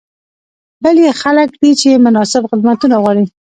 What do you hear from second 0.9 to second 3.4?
یې خلک دي چې مناسب خدمتونه غواړي.